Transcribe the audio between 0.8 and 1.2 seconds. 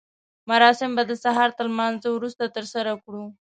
به د